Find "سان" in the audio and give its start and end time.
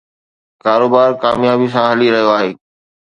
1.73-1.85